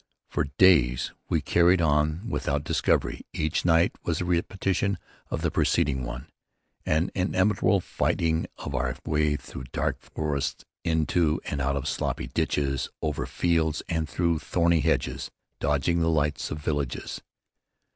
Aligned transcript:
For 0.31 0.45
days 0.57 1.11
we 1.29 1.41
carried 1.41 1.79
on 1.79 2.21
thus 2.23 2.31
without 2.31 2.63
discovery. 2.63 3.21
Each 3.33 3.63
night 3.63 3.91
was 4.03 4.19
a 4.19 4.25
repetition 4.25 4.97
of 5.29 5.43
the 5.43 5.51
preceding 5.51 6.03
one, 6.03 6.25
an 6.87 7.11
interminable 7.13 7.81
fighting 7.81 8.47
of 8.57 8.73
our 8.73 8.97
way 9.05 9.35
through 9.35 9.65
dark 9.71 9.99
forests, 10.01 10.65
into 10.83 11.39
and 11.45 11.61
out 11.61 11.75
of 11.75 11.87
sloppy 11.87 12.25
ditches, 12.25 12.89
over 13.03 13.27
fields 13.27 13.83
and 13.87 14.09
through 14.09 14.39
thorny 14.39 14.79
hedges, 14.79 15.29
dodging 15.59 15.99
the 15.99 16.09
lights 16.09 16.49
of 16.49 16.57
villages. 16.57 17.21